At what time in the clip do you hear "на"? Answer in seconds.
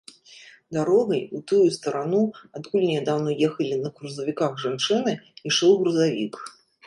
3.83-3.89